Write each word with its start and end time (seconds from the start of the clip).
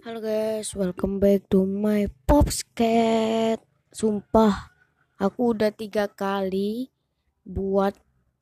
Halo 0.00 0.24
guys, 0.24 0.72
welcome 0.72 1.20
back 1.20 1.44
to 1.52 1.68
my 1.68 2.08
Popscat. 2.24 3.60
Sumpah, 3.92 4.72
aku 5.20 5.52
udah 5.52 5.68
tiga 5.76 6.08
kali 6.08 6.88
buat 7.44 7.92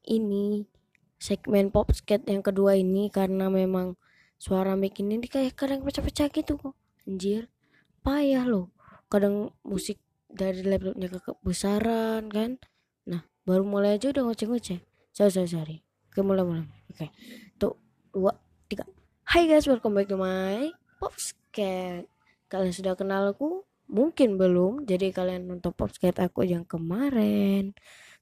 ini 0.07 0.71
segmen 1.19 1.75
Popscat 1.75 2.31
yang 2.31 2.47
kedua 2.47 2.79
ini 2.79 3.11
karena 3.11 3.51
memang 3.51 3.99
suara 4.39 4.79
mic 4.79 5.03
ini 5.03 5.19
kayak 5.27 5.59
kadang 5.59 5.83
pecah-pecah 5.83 6.31
gitu 6.31 6.54
kok. 6.63 6.79
Anjir, 7.10 7.51
payah 8.06 8.47
loh. 8.47 8.71
Kadang 9.11 9.51
musik 9.67 9.99
dari 10.31 10.63
laptopnya 10.63 11.11
kebesaran 11.11 12.31
kan. 12.31 12.63
Nah, 13.03 13.27
baru 13.43 13.67
mulai 13.67 13.99
aja 13.99 14.15
udah 14.15 14.31
ngoceh-ngoceh. 14.31 14.79
Sorry, 15.11 15.35
sorry, 15.35 15.51
sorry. 15.51 15.77
Oke, 16.06 16.23
mulai, 16.23 16.47
mulai. 16.47 16.70
Oke, 16.87 17.11
tuh, 17.59 17.75
dua, 18.15 18.30
tiga. 18.70 18.87
Hai 19.27 19.51
guys, 19.51 19.66
welcome 19.66 19.98
back 19.98 20.06
to 20.06 20.15
my 20.15 20.70
Popscat. 20.98 22.05
Kalian 22.50 22.74
sudah 22.74 22.95
kenal 22.98 23.30
aku? 23.32 23.64
Mungkin 23.88 24.36
belum. 24.36 24.84
Jadi 24.84 25.14
kalian 25.14 25.48
nonton 25.48 25.73
Popscat 25.73 26.18
aku 26.20 26.45
yang 26.45 26.66
kemarin. 26.66 27.73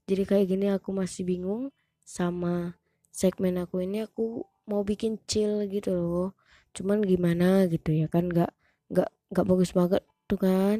Jadi 0.07 0.23
kayak 0.23 0.47
gini 0.47 0.67
aku 0.71 0.95
masih 0.95 1.27
bingung 1.27 1.75
sama 2.07 2.79
segmen 3.11 3.59
aku 3.59 3.83
ini 3.83 4.07
aku 4.07 4.47
mau 4.71 4.87
bikin 4.87 5.19
chill 5.27 5.67
gitu 5.67 5.97
loh. 5.97 6.29
Cuman 6.77 7.03
gimana 7.03 7.67
gitu 7.67 7.91
ya 7.91 8.07
kan 8.07 8.31
nggak 8.31 8.53
nggak 8.93 9.09
nggak 9.33 9.47
bagus 9.49 9.75
banget 9.75 10.03
tuh 10.31 10.39
kan. 10.39 10.77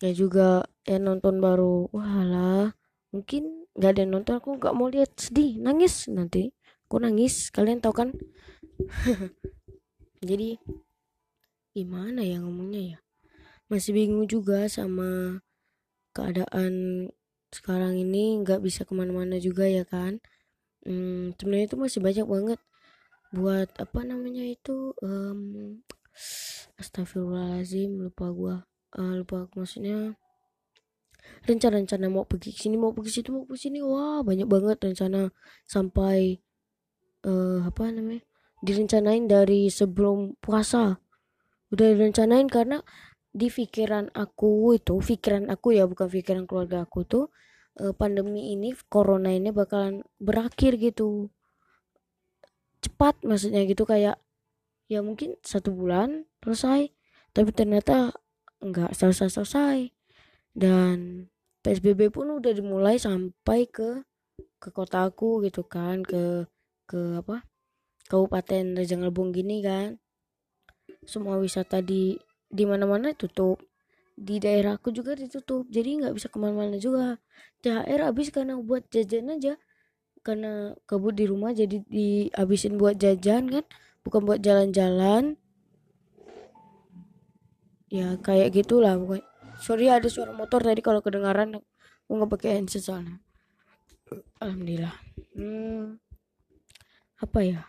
Kayak 0.00 0.16
juga 0.16 0.48
ya 0.88 0.96
nonton 0.96 1.42
baru. 1.42 1.92
Walah, 1.92 2.72
mungkin 3.12 3.64
nggak 3.74 3.90
ada 3.90 4.00
yang 4.06 4.12
nonton 4.14 4.34
aku 4.38 4.48
nggak 4.54 4.74
mau 4.74 4.86
lihat 4.86 5.10
sedih 5.18 5.58
nangis 5.58 6.06
nanti 6.06 6.54
aku 6.86 7.02
nangis 7.02 7.50
kalian 7.50 7.82
tahu 7.82 7.94
kan 7.94 8.08
jadi 10.28 10.62
gimana 11.74 12.22
ya 12.22 12.38
ngomongnya 12.38 12.82
ya? 12.94 12.98
Masih 13.66 13.90
bingung 13.92 14.30
juga 14.30 14.70
sama 14.70 15.42
keadaan 16.14 17.06
sekarang 17.50 17.98
ini 17.98 18.38
nggak 18.42 18.62
bisa 18.62 18.86
ke 18.86 18.94
mana-mana 18.94 19.36
juga 19.42 19.66
ya 19.66 19.82
kan? 19.82 20.22
Hmm, 20.86 21.34
sebenarnya 21.34 21.66
itu 21.74 21.76
masih 21.76 22.00
banyak 22.00 22.26
banget 22.26 22.60
buat 23.34 23.68
apa 23.82 24.00
namanya 24.06 24.46
itu 24.46 24.94
um, 25.02 25.82
astagfirullahaladzim 26.78 27.98
lupa 27.98 28.30
gua. 28.30 28.56
Uh, 28.94 29.18
lupa 29.26 29.50
maksudnya 29.58 30.14
rencana-rencana 31.50 32.06
mau 32.06 32.22
pergi 32.22 32.54
sini 32.54 32.78
mau 32.78 32.94
pergi 32.94 33.10
situ 33.20 33.34
mau 33.34 33.42
pergi 33.42 33.70
sini. 33.70 33.82
Wah 33.82 34.22
banyak 34.22 34.46
banget 34.46 34.78
rencana 34.86 35.34
sampai 35.66 36.38
uh, 37.26 37.66
apa 37.66 37.90
namanya 37.90 38.22
direncanain 38.62 39.26
dari 39.26 39.68
sebelum 39.68 40.38
puasa 40.38 41.03
udah 41.74 41.86
direncanain 41.98 42.46
karena 42.46 42.80
di 43.34 43.50
pikiran 43.50 44.14
aku 44.14 44.78
itu 44.78 44.94
pikiran 45.02 45.50
aku 45.50 45.74
ya 45.74 45.90
bukan 45.90 46.06
pikiran 46.06 46.46
keluarga 46.46 46.86
aku 46.86 47.02
tuh 47.02 47.24
eh, 47.82 47.90
pandemi 47.90 48.54
ini 48.54 48.70
corona 48.86 49.34
ini 49.34 49.50
bakalan 49.50 50.06
berakhir 50.22 50.78
gitu. 50.78 51.34
Cepat 52.78 53.18
maksudnya 53.26 53.66
gitu 53.66 53.82
kayak 53.82 54.22
ya 54.86 55.00
mungkin 55.02 55.34
satu 55.42 55.72
bulan 55.74 56.28
selesai 56.44 56.92
tapi 57.34 57.50
ternyata 57.50 58.12
nggak 58.62 58.92
selesai 58.94 59.32
selesai 59.32 59.90
dan 60.54 61.26
PSBB 61.64 62.12
pun 62.12 62.28
udah 62.38 62.52
dimulai 62.52 63.00
sampai 63.00 63.66
ke 63.66 64.04
ke 64.60 64.68
kota 64.70 65.08
aku 65.08 65.42
gitu 65.42 65.64
kan 65.64 66.04
ke 66.04 66.46
ke 66.84 67.20
apa 67.24 67.48
Kabupaten 68.04 68.76
Rejang 68.76 69.00
Lebong 69.00 69.32
gini 69.32 69.64
kan 69.64 69.96
semua 71.04 71.36
wisata 71.40 71.80
di 71.84 72.16
di 72.48 72.64
mana-mana 72.64 73.12
tutup. 73.16 73.60
Di 74.14 74.38
daerahku 74.38 74.94
juga 74.94 75.18
ditutup 75.18 75.66
jadi 75.66 75.98
nggak 75.98 76.14
bisa 76.14 76.30
ke 76.30 76.38
mana-mana 76.38 76.78
juga. 76.78 77.18
THR 77.66 78.06
habis 78.06 78.30
karena 78.30 78.54
buat 78.60 78.86
jajan 78.92 79.34
aja. 79.34 79.58
Karena 80.24 80.72
kabut 80.88 81.18
di 81.18 81.28
rumah 81.28 81.52
jadi 81.52 81.82
dihabisin 81.84 82.80
buat 82.80 82.96
jajan 82.96 83.50
kan 83.50 83.64
bukan 84.06 84.20
buat 84.24 84.40
jalan-jalan. 84.40 85.36
Ya 87.90 88.16
kayak 88.22 88.54
gitulah 88.54 88.96
pokoknya. 88.96 89.26
Sorry 89.58 89.86
ada 89.86 90.08
suara 90.10 90.34
motor 90.34 90.62
tadi 90.62 90.82
kalau 90.82 90.98
kedengaran 91.02 91.58
aku 92.06 92.10
nggak 92.10 92.30
pakai 92.38 92.50
handset 92.58 92.86
soalnya. 92.86 93.18
Alhamdulillah. 94.42 94.94
Hmm, 95.34 95.98
apa 97.18 97.40
ya? 97.40 97.60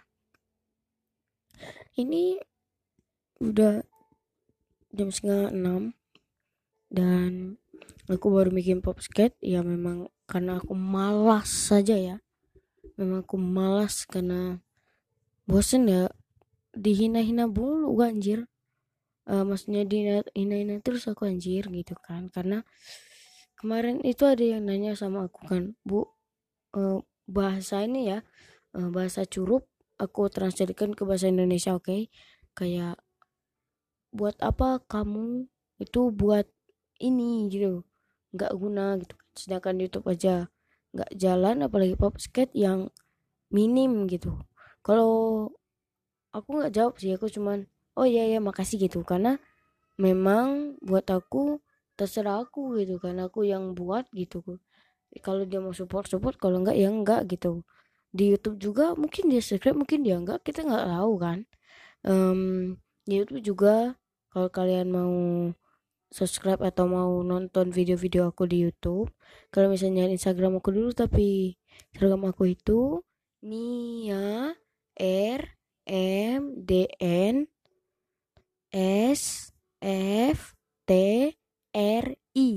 Ini 1.95 2.35
udah 3.44 3.84
jam 4.96 5.09
setengah 5.12 5.51
enam 5.51 5.81
dan 6.88 7.59
aku 8.07 8.31
baru 8.31 8.53
bikin 8.53 8.79
popscat 8.79 9.35
ya 9.44 9.59
memang 9.66 10.07
karena 10.29 10.62
aku 10.62 10.73
malas 10.73 11.50
saja 11.50 11.97
ya. 11.97 12.18
Memang 12.95 13.28
aku 13.28 13.35
malas 13.35 14.07
karena 14.07 14.63
bosen 15.44 15.91
ya. 15.91 16.07
Dihina-hina 16.75 17.47
bulu 17.47 17.91
anjir. 18.03 18.47
Uh, 19.25 19.41
maksudnya 19.41 19.81
dihina-hina 19.84 20.79
terus 20.85 21.09
aku 21.09 21.28
anjir 21.28 21.68
gitu 21.68 21.95
kan. 22.00 22.31
Karena 22.31 22.63
kemarin 23.59 24.00
itu 24.06 24.24
ada 24.24 24.41
yang 24.41 24.63
nanya 24.63 24.95
sama 24.95 25.28
aku 25.28 25.44
kan 25.50 25.63
bu 25.84 26.07
uh, 26.78 27.01
bahasa 27.25 27.81
ini 27.81 28.13
ya 28.13 28.19
uh, 28.78 28.90
bahasa 28.94 29.25
curup 29.25 29.66
aku 29.97 30.29
translatekan 30.29 30.94
ke 30.94 31.03
bahasa 31.03 31.28
Indonesia 31.28 31.74
oke? 31.75 31.90
Okay? 31.90 32.01
kayak 32.56 32.95
buat 34.15 34.39
apa 34.39 34.79
kamu 34.87 35.47
itu 35.83 36.01
buat 36.15 36.47
ini 37.03 37.51
gitu. 37.51 37.83
Nggak 38.35 38.51
guna 38.55 38.85
gitu 38.99 39.13
kan. 39.19 39.23
sedangkan 39.35 39.75
YouTube 39.83 40.07
aja 40.07 40.47
nggak 40.95 41.11
jalan 41.19 41.67
apalagi 41.67 41.95
pop 41.99 42.15
skate 42.15 42.55
yang 42.55 42.87
minim 43.51 44.07
gitu. 44.07 44.39
Kalau 44.79 45.51
aku 46.31 46.49
nggak 46.63 46.73
jawab 46.75 46.93
sih 46.99 47.11
aku 47.15 47.27
cuman 47.27 47.67
oh 47.99 48.07
iya 48.07 48.27
ya 48.31 48.39
makasih 48.39 48.87
gitu. 48.87 49.03
Karena 49.03 49.35
memang 49.99 50.79
buat 50.83 51.07
aku 51.11 51.59
terserah 51.99 52.43
aku 52.43 52.79
gitu 52.83 52.99
karena 52.99 53.27
aku 53.27 53.47
yang 53.47 53.75
buat 53.75 54.07
gitu. 54.15 54.43
Kalau 55.23 55.47
dia 55.47 55.59
mau 55.63 55.71
support 55.75 56.07
support. 56.11 56.35
Kalau 56.39 56.63
enggak 56.63 56.75
ya 56.79 56.91
enggak 56.91 57.27
gitu. 57.31 57.63
Di 58.15 58.31
YouTube 58.35 58.59
juga 58.59 58.95
mungkin 58.95 59.31
dia 59.31 59.43
subscribe 59.43 59.75
mungkin 59.75 60.03
dia 60.03 60.15
enggak 60.19 60.43
kita 60.47 60.63
nggak 60.63 60.85
tahu 60.91 61.13
kan. 61.19 61.37
Um, 62.07 62.75
di 63.07 63.19
YouTube 63.19 63.43
juga 63.43 63.95
kalau 64.35 64.51
kalian 64.51 64.91
mau 64.91 65.16
subscribe 66.12 66.59
atau 66.59 66.91
mau 66.91 67.23
nonton 67.23 67.72
video-video 67.72 68.28
aku 68.28 68.44
di 68.44 68.68
YouTube 68.68 69.07
kalau 69.47 69.72
misalnya 69.72 70.12
Instagram 70.12 70.59
aku 70.59 70.75
dulu 70.75 70.91
tapi 70.91 71.56
Instagram 71.96 72.35
aku 72.35 72.51
itu 72.51 73.00
Nia 73.47 74.51
R 75.00 75.41
M 75.88 76.51
D 76.68 76.91
N 77.00 77.47
S 78.75 79.56
F 79.79 80.51
T 80.84 80.91
R 81.72 82.06
I 82.35 82.50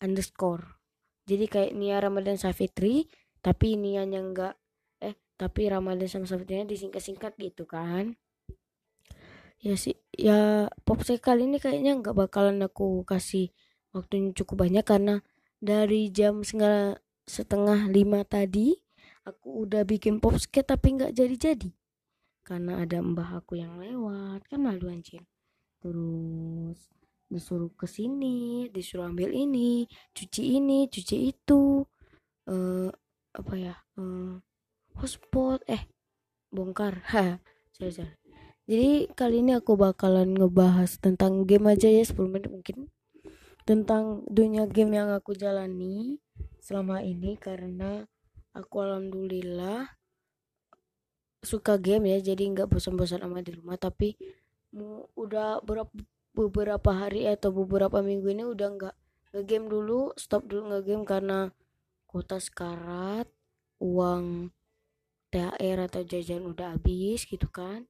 underscore. 0.00 0.80
Jadi 1.28 1.44
kayak 1.52 1.76
Nia 1.76 2.00
Ramadan 2.00 2.40
Safitri 2.40 3.12
tapi 3.44 3.76
Nianya 3.76 4.24
enggak 4.24 4.54
eh 5.04 5.12
tapi 5.36 5.68
Ramadan 5.68 6.08
sama 6.08 6.24
Safitrinya 6.24 6.64
disingkat-singkat 6.64 7.36
gitu 7.36 7.68
kan 7.68 8.16
ya 9.58 9.74
sih 9.74 9.98
ya 10.14 10.70
pop 10.86 11.02
kali 11.02 11.50
ini 11.50 11.58
kayaknya 11.58 11.98
nggak 11.98 12.14
bakalan 12.14 12.62
aku 12.62 13.02
kasih 13.02 13.50
waktunya 13.90 14.30
cukup 14.34 14.66
banyak 14.68 14.84
karena 14.86 15.14
dari 15.58 16.10
jam 16.14 16.46
setengah 17.26 17.90
lima 17.90 18.22
tadi 18.22 18.78
aku 19.26 19.68
udah 19.68 19.82
bikin 19.84 20.22
pop 20.22 20.38
tapi 20.40 20.88
nggak 20.96 21.12
jadi-jadi. 21.12 21.70
Karena 22.46 22.80
ada 22.80 23.04
mbah 23.04 23.44
aku 23.44 23.60
yang 23.60 23.76
lewat 23.76 24.48
kan 24.48 24.64
malu 24.64 24.88
anjir 24.88 25.20
terus 25.78 26.90
disuruh 27.30 27.70
ke 27.76 27.86
sini 27.86 28.66
disuruh 28.72 29.06
ambil 29.06 29.30
ini 29.30 29.86
cuci 30.10 30.58
ini 30.58 30.90
cuci 30.90 31.16
itu 31.28 31.86
uh, 32.50 32.90
apa 33.36 33.52
ya 33.54 33.76
uh, 34.00 34.40
hotspot 34.96 35.60
eh 35.68 35.84
bongkar. 36.48 37.04
Ha 37.12 37.38
saya 37.78 38.10
jadi 38.68 39.08
kali 39.16 39.40
ini 39.40 39.56
aku 39.56 39.80
bakalan 39.80 40.36
ngebahas 40.36 41.00
tentang 41.00 41.48
game 41.48 41.72
aja 41.72 41.88
ya 41.88 42.04
10 42.04 42.28
menit 42.28 42.52
mungkin. 42.52 42.92
Tentang 43.64 44.28
dunia 44.28 44.68
game 44.68 45.00
yang 45.00 45.08
aku 45.08 45.32
jalani 45.32 46.20
selama 46.60 47.00
ini 47.00 47.40
karena 47.40 48.04
aku 48.52 48.84
alhamdulillah 48.84 49.96
suka 51.40 51.80
game 51.80 52.12
ya 52.12 52.20
jadi 52.20 52.44
nggak 52.44 52.68
bosan-bosan 52.68 53.24
amat 53.24 53.48
di 53.48 53.52
rumah. 53.56 53.80
Tapi 53.80 54.20
udah 55.16 55.64
beberapa 55.64 55.88
beberapa 56.36 56.90
hari 56.92 57.24
atau 57.24 57.48
beberapa 57.50 58.04
minggu 58.04 58.36
ini 58.36 58.44
udah 58.44 58.68
nggak 58.76 58.96
ngegame 59.32 59.66
dulu 59.72 60.12
stop 60.20 60.44
dulu 60.44 60.76
ngegame 60.76 61.08
karena 61.08 61.38
kota 62.04 62.36
sekarat 62.36 63.24
uang 63.80 64.52
THR 65.32 65.88
atau 65.88 66.04
jajan 66.04 66.44
udah 66.52 66.76
habis 66.76 67.24
gitu 67.24 67.48
kan 67.48 67.88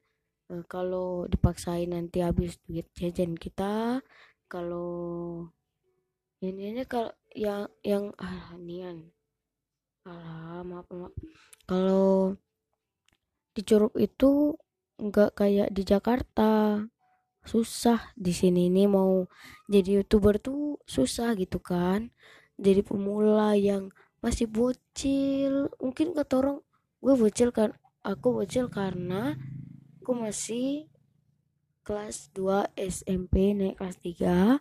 uh, 0.52 0.64
kalau 0.66 1.28
dipaksain 1.28 1.92
nanti 1.92 2.24
habis 2.24 2.60
duit 2.64 2.88
jajan 2.96 3.36
kita 3.36 4.00
kalau 4.48 5.44
ini 6.38 6.70
aja 6.70 6.84
kalau 6.86 7.12
yang 7.34 7.66
yang 7.82 8.04
ah 8.16 8.54
nian. 8.54 9.10
Alah 10.06 10.62
maaf 10.62 10.86
maaf. 10.88 11.12
Kalau 11.66 12.38
di 13.52 13.60
Curug 13.66 13.92
itu 13.98 14.54
nggak 15.02 15.34
kayak 15.34 15.68
di 15.74 15.82
Jakarta. 15.82 16.82
Susah 17.42 18.12
di 18.14 18.30
sini 18.30 18.68
nih 18.68 18.86
mau 18.86 19.24
jadi 19.66 20.00
youtuber 20.00 20.38
tuh 20.38 20.78
susah 20.86 21.34
gitu 21.34 21.58
kan. 21.58 22.14
Jadi 22.54 22.86
pemula 22.86 23.58
yang 23.58 23.90
masih 24.22 24.46
bocil. 24.46 25.74
Mungkin 25.82 26.14
kata 26.14 26.34
orang 26.38 26.58
gue 27.02 27.14
bocil 27.18 27.50
kan 27.50 27.74
aku 28.06 28.42
bocil 28.42 28.70
karena 28.70 29.34
aku 30.08 30.25
masih 30.25 30.88
kelas 31.84 32.32
2 32.32 32.72
SMP 32.81 33.52
naik 33.52 33.76
kelas 33.76 34.00
3 34.00 34.56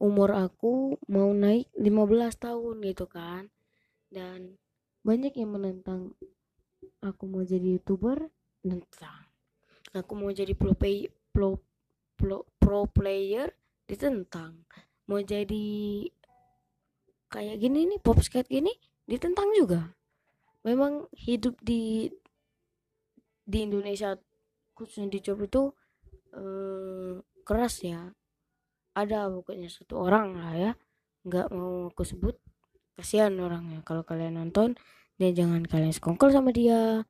umur 0.00 0.32
aku 0.32 0.96
mau 1.04 1.36
naik 1.36 1.68
15 1.76 2.16
tahun 2.40 2.80
gitu 2.80 3.04
kan. 3.04 3.52
Dan 4.08 4.56
banyak 5.04 5.36
yang 5.36 5.52
menentang 5.52 6.16
aku 7.04 7.28
mau 7.28 7.44
jadi 7.44 7.76
youtuber 7.76 8.32
nentang. 8.64 9.28
Aku 9.92 10.16
mau 10.16 10.32
jadi 10.32 10.56
pro 10.56 10.72
play 10.72 11.12
pro 11.28 11.60
pro, 12.16 12.48
pro 12.56 12.88
player 12.88 13.52
ditentang. 13.84 14.64
Mau 15.12 15.20
jadi 15.20 16.08
kayak 17.28 17.60
gini 17.60 17.84
nih 17.84 18.00
pop 18.00 18.16
skate 18.24 18.48
gini 18.48 18.72
ditentang 19.04 19.52
juga. 19.52 19.92
Memang 20.64 21.04
hidup 21.12 21.60
di 21.60 22.08
di 23.44 23.58
Indonesia 23.60 24.16
khususnya 24.76 25.08
di 25.08 25.24
Job 25.24 25.40
itu 25.40 25.72
eh, 26.36 27.16
keras 27.42 27.80
ya. 27.80 28.12
Ada 28.96 29.28
pokoknya 29.32 29.68
satu 29.72 30.04
orang 30.04 30.36
lah 30.36 30.52
ya 30.56 30.72
nggak 31.26 31.50
mau 31.50 31.90
aku 31.90 32.06
sebut. 32.06 32.38
Kasihan 32.96 33.34
orangnya. 33.42 33.82
Kalau 33.82 34.06
kalian 34.06 34.38
nonton 34.40 34.78
dia 35.18 35.34
jangan 35.34 35.66
kalian 35.66 35.92
sekongkol 35.92 36.30
sama 36.30 36.54
dia. 36.54 37.04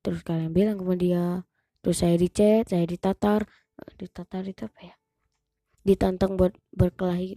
Terus 0.00 0.24
kalian 0.24 0.50
bilang 0.56 0.80
sama 0.80 0.96
dia. 0.96 1.44
Terus 1.84 2.00
saya 2.00 2.16
di 2.16 2.32
chat 2.32 2.72
saya 2.72 2.88
ditatar. 2.88 3.44
Ditatar 4.00 4.42
itu 4.48 4.64
apa 4.64 4.80
ya? 4.80 4.94
Ditantang 5.84 6.40
buat 6.40 6.56
berkelahi. 6.72 7.36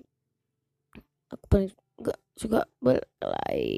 Aku 1.28 1.44
paling 1.52 1.72
gak 2.00 2.20
suka 2.40 2.64
berkelahi. 2.80 3.76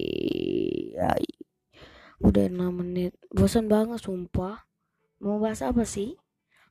Udah 2.21 2.45
6 2.45 2.69
menit. 2.69 3.17
Bosan 3.33 3.65
banget 3.71 4.03
sumpah 4.05 4.68
mau 5.19 5.37
bahas 5.39 5.61
apa 5.63 5.83
sih? 5.83 6.15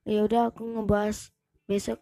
Ya 0.08 0.24
udah 0.24 0.52
aku 0.52 0.64
ngebahas 0.64 1.32
besok 1.68 2.00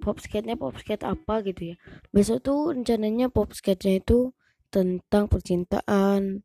pop 0.00 0.20
skate-nya 0.20 0.56
pop 0.56 0.76
skate 0.76 1.04
apa 1.04 1.44
gitu 1.44 1.72
ya. 1.72 1.76
Besok 2.12 2.38
tuh 2.44 2.60
rencananya 2.72 3.28
pop 3.28 3.52
skate-nya 3.52 4.00
itu 4.00 4.32
tentang 4.72 5.28
percintaan 5.28 6.44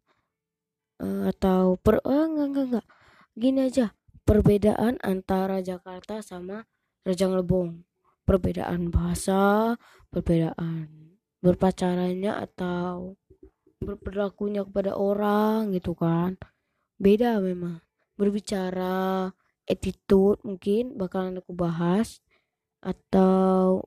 uh, 1.01 1.23
atau 1.31 1.75
per 1.79 1.99
oh, 2.03 2.25
enggak 2.27 2.47
enggak 2.51 2.65
enggak. 2.67 2.85
Gini 3.35 3.59
aja 3.67 3.85
perbedaan 4.27 4.99
antara 5.03 5.59
Jakarta 5.63 6.19
sama 6.23 6.67
Rejang 7.07 7.35
Lebong. 7.35 7.83
Perbedaan 8.27 8.93
bahasa 8.93 9.75
perbedaan 10.13 11.17
berpacarannya 11.41 12.31
atau 12.37 13.17
berperilakunya 13.81 14.61
kepada 14.61 14.93
orang 14.93 15.73
gitu 15.73 15.97
kan. 15.97 16.37
Beda 17.01 17.41
memang 17.41 17.81
berbicara 18.19 19.29
attitude 19.69 20.39
mungkin 20.43 20.97
bakalan 20.99 21.39
aku 21.39 21.53
bahas 21.55 22.19
atau 22.81 23.85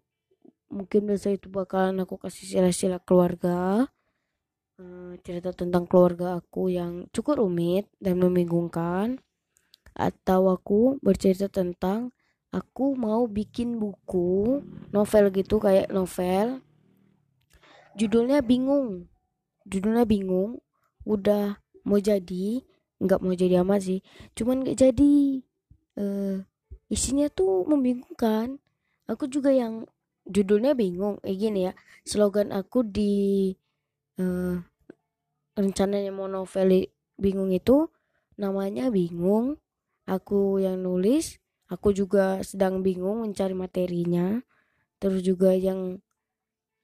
mungkin 0.70 1.06
besok 1.10 1.38
itu 1.38 1.48
bakalan 1.50 2.02
aku 2.02 2.18
kasih 2.18 2.46
sila-sila 2.58 2.98
keluarga 3.02 3.90
uh, 4.80 5.12
cerita 5.22 5.54
tentang 5.54 5.86
keluarga 5.86 6.38
aku 6.38 6.70
yang 6.70 7.06
cukup 7.10 7.42
rumit 7.42 7.86
dan 8.02 8.18
membingungkan 8.18 9.22
atau 9.94 10.50
aku 10.50 10.98
bercerita 10.98 11.46
tentang 11.46 12.10
aku 12.50 12.98
mau 12.98 13.26
bikin 13.30 13.78
buku 13.78 14.62
novel 14.90 15.30
gitu 15.30 15.62
kayak 15.62 15.90
novel. 15.90 16.62
Judulnya 17.94 18.42
bingung. 18.42 19.06
Judulnya 19.66 20.02
bingung. 20.02 20.58
Udah 21.06 21.62
mau 21.86 22.02
jadi 22.02 22.66
nggak 23.02 23.20
mau 23.22 23.34
jadi 23.34 23.62
amat 23.66 23.80
sih. 23.82 24.00
Cuman 24.36 24.62
nggak 24.66 24.78
jadi. 24.78 25.14
Uh, 25.94 26.42
isinya 26.90 27.30
tuh 27.30 27.64
membingungkan. 27.66 28.58
Aku 29.06 29.28
juga 29.28 29.50
yang 29.54 29.86
judulnya 30.28 30.72
bingung. 30.76 31.20
Kayak 31.22 31.38
gini 31.38 31.60
ya 31.70 31.72
slogan 32.04 32.52
aku 32.52 32.84
di 32.84 33.52
uh, 34.20 34.60
rencananya 35.56 36.12
mau 36.12 36.28
novel 36.28 36.88
bingung 37.16 37.50
itu 37.52 37.88
namanya 38.36 38.92
bingung. 38.92 39.58
Aku 40.04 40.60
yang 40.60 40.84
nulis 40.84 41.40
aku 41.72 41.96
juga 41.96 42.44
sedang 42.44 42.84
bingung 42.84 43.24
mencari 43.24 43.56
materinya. 43.56 44.44
Terus 45.00 45.24
juga 45.24 45.56
yang 45.56 46.00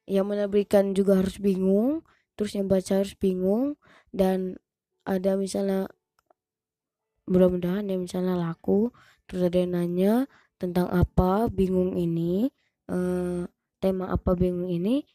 yang 0.08 0.26
menerbitkan 0.26 0.96
juga 0.96 1.22
harus 1.22 1.38
bingung 1.38 2.02
terus 2.34 2.56
yang 2.56 2.66
baca 2.72 3.04
harus 3.04 3.14
bingung. 3.16 3.76
Dan 4.10 4.56
ada 5.04 5.36
misalnya 5.36 5.92
mudah-mudahan 7.30 7.86
ya 7.86 7.96
misalnya 7.96 8.34
laku 8.34 8.90
terus 9.30 9.46
ada 9.46 9.62
yang 9.62 9.72
nanya 9.78 10.14
tentang 10.58 10.90
apa 10.90 11.46
bingung 11.48 11.94
ini 11.94 12.50
eh, 12.90 13.46
tema 13.80 14.10
apa 14.10 14.34
bingung 14.34 14.68
ini 14.68 15.06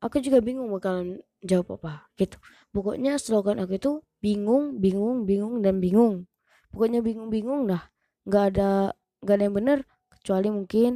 aku 0.00 0.18
juga 0.24 0.40
bingung 0.40 0.72
bakalan 0.72 1.20
jawab 1.44 1.78
apa 1.80 2.10
gitu. 2.18 2.36
Pokoknya 2.74 3.16
slogan 3.20 3.62
aku 3.62 3.78
itu 3.78 3.92
bingung 4.18 4.82
bingung 4.82 5.24
bingung 5.28 5.62
dan 5.62 5.78
bingung. 5.78 6.26
Pokoknya 6.74 7.00
bingung-bingung 7.00 7.70
dah. 7.70 7.88
Nggak 8.26 8.44
ada 8.52 8.70
nggak 9.22 9.34
ada 9.38 9.44
yang 9.46 9.56
benar 9.56 9.78
kecuali 10.12 10.48
mungkin 10.50 10.92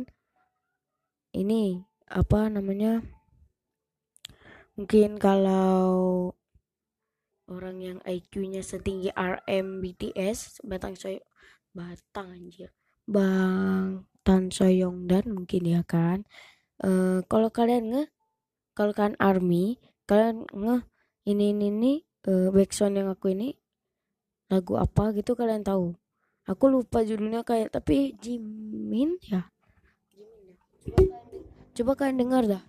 ini 1.30 1.78
apa 2.10 2.50
namanya 2.50 2.98
mungkin 4.74 5.22
kalau 5.22 6.34
orang 7.50 7.82
yang 7.82 7.98
IQ-nya 8.06 8.62
setinggi 8.62 9.10
RM 9.12 9.82
BTS 9.82 10.62
Batang 10.62 10.94
Soy 10.94 11.18
Batang 11.74 12.30
anjir. 12.30 12.70
Bang 13.04 14.06
Tan 14.22 14.54
Soyong 14.54 15.10
dan 15.10 15.28
mungkin 15.34 15.66
ya 15.66 15.82
kan. 15.82 16.22
Uh, 16.80 17.20
kalau 17.26 17.52
kalian 17.52 17.92
nge 17.92 18.04
kalau 18.72 18.96
kalian 18.96 19.18
army 19.20 19.76
kalian 20.08 20.48
nge 20.48 20.86
ini 21.28 21.52
ini 21.52 21.66
ini 21.68 21.92
uh, 22.30 22.48
backsound 22.48 22.96
yang 22.96 23.12
aku 23.12 23.36
ini 23.36 23.58
lagu 24.48 24.78
apa 24.78 25.12
gitu 25.12 25.34
kalian 25.34 25.66
tahu. 25.66 25.92
Aku 26.48 26.72
lupa 26.72 27.04
judulnya 27.04 27.44
kayak 27.44 27.74
tapi 27.74 28.16
Jimin 28.18 29.20
ya? 29.26 29.50
Coba 31.76 31.92
kalian 31.94 32.18
dengar 32.18 32.48
dah 32.48 32.64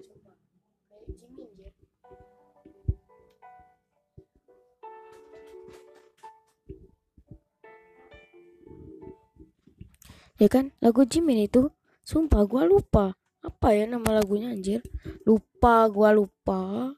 ya 10.42 10.50
kan? 10.50 10.74
Lagu 10.82 11.06
Jimin 11.06 11.46
itu 11.46 11.70
sumpah 12.02 12.42
gua 12.50 12.66
lupa. 12.66 13.14
Apa 13.46 13.78
ya 13.78 13.86
nama 13.86 14.18
lagunya 14.18 14.50
anjir? 14.50 14.82
Lupa 15.22 15.86
gua 15.94 16.10
lupa. 16.10 16.94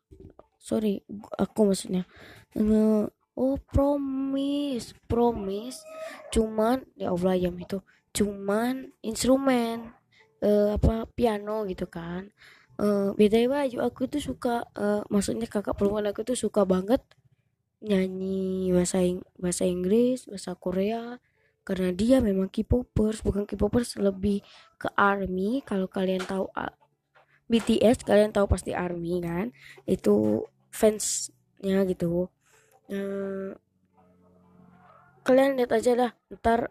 Sorry 0.56 1.04
aku 1.36 1.68
maksudnya. 1.68 2.08
Oh 3.36 3.60
promise 3.60 4.96
promise. 5.12 5.84
Cuman 6.32 6.88
ya 6.96 7.12
Allah 7.12 7.36
ya 7.36 7.52
itu. 7.52 7.84
Cuman 8.16 8.96
instrumen 9.04 9.92
uh, 10.40 10.80
apa 10.80 11.12
piano 11.12 11.68
gitu 11.68 11.84
kan. 11.92 12.32
Uh, 12.74 13.14
beda 13.14 13.38
baju 13.46 13.78
aku 13.86 14.10
tuh 14.10 14.24
suka 14.24 14.66
uh, 14.74 15.06
maksudnya 15.12 15.46
kakak 15.46 15.78
perempuan 15.78 16.10
aku 16.10 16.26
tuh 16.26 16.34
suka 16.34 16.66
banget 16.66 17.06
nyanyi 17.86 18.74
bahasa 18.74 19.04
bahasa 19.38 19.70
Inggris 19.70 20.26
bahasa 20.26 20.58
Korea 20.58 21.22
karena 21.64 21.96
dia 21.96 22.20
memang 22.20 22.52
K-popers 22.52 23.24
bukan 23.24 23.48
K-popers 23.48 23.96
lebih 23.96 24.44
ke 24.76 24.92
ARMY. 24.94 25.64
Kalau 25.64 25.88
kalian 25.88 26.24
tahu 26.24 26.52
uh, 26.54 26.76
BTS 27.48 28.04
kalian 28.04 28.36
tahu 28.36 28.52
pasti 28.52 28.76
ARMY 28.76 29.24
kan? 29.24 29.48
Itu 29.88 30.48
fansnya 30.70 31.88
gitu. 31.88 32.28
Uh, 32.92 33.56
kalian 35.24 35.56
lihat 35.56 35.72
aja 35.72 35.92
lah 35.96 36.12
ntar 36.36 36.68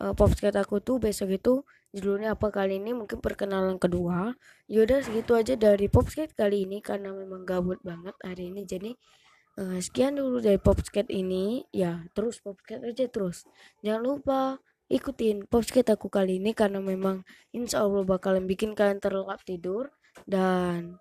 uh, 0.00 0.32
skate 0.32 0.56
aku 0.56 0.80
tuh 0.80 0.96
besok 0.96 1.36
itu 1.36 1.60
judulnya 1.92 2.32
apa 2.32 2.48
kali 2.48 2.80
ini 2.80 2.96
mungkin 2.96 3.20
perkenalan 3.20 3.76
kedua. 3.76 4.32
Yaudah 4.72 5.04
segitu 5.04 5.36
aja 5.36 5.54
dari 5.58 5.86
pop 5.92 6.08
skate 6.08 6.32
kali 6.32 6.64
ini 6.64 6.80
karena 6.80 7.12
memang 7.12 7.44
gabut 7.44 7.76
banget 7.84 8.16
hari 8.24 8.48
ini. 8.48 8.64
Jadi 8.64 8.96
uh, 9.60 9.78
sekian 9.78 10.16
dulu 10.16 10.40
dari 10.40 10.56
pop 10.56 10.80
skate 10.80 11.12
ini. 11.12 11.68
Ya 11.70 12.08
terus 12.16 12.40
pop 12.40 12.56
skate 12.64 12.90
aja 12.90 13.06
terus. 13.12 13.44
Jangan 13.84 14.02
lupa 14.02 14.40
ikutin 14.90 15.46
podcast 15.46 15.94
aku 15.94 16.08
kali 16.10 16.40
ini 16.42 16.56
karena 16.56 16.82
memang 16.82 17.22
insya 17.54 17.84
Allah 17.84 18.02
bakalan 18.02 18.48
bikin 18.48 18.72
kalian 18.72 18.98
terlelap 18.98 19.44
tidur. 19.44 19.92
Dan 20.24 20.96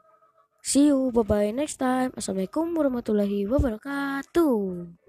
see 0.60 0.92
you 0.92 1.10
bye 1.16 1.24
bye 1.24 1.50
next 1.56 1.80
time. 1.80 2.12
Assalamualaikum 2.14 2.76
warahmatullahi 2.76 3.48
wabarakatuh 3.48 5.00